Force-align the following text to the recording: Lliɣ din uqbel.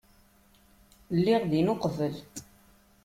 Lliɣ 1.15 1.41
din 1.51 1.71
uqbel. 1.73 2.15